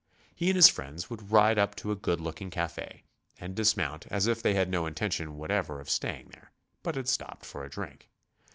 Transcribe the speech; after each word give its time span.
He 0.33 0.49
and 0.49 0.55
his 0.55 0.67
friends 0.67 1.11
would 1.11 1.31
ride 1.31 1.59
up 1.59 1.75
to 1.75 1.91
a 1.91 1.95
good 1.95 2.19
looking 2.19 2.49
cafe 2.49 3.03
and 3.39 3.53
dismount 3.53 4.07
as 4.07 4.25
if 4.25 4.41
they 4.41 4.55
had 4.55 4.67
no 4.67 4.87
intention 4.87 5.37
whatever 5.37 5.79
of 5.79 5.91
staying 5.91 6.29
there, 6.31 6.51
but 6.81 6.95
had 6.95 7.07
stopped 7.07 7.45
for 7.45 7.63
a 7.63 7.69
drink. 7.69 8.09